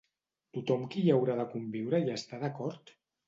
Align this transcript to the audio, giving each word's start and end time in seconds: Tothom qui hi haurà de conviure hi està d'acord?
Tothom 0.57 0.87
qui 0.95 1.03
hi 1.03 1.11
haurà 1.17 1.35
de 1.41 1.45
conviure 1.53 2.01
hi 2.05 2.11
està 2.17 2.41
d'acord? 2.47 2.95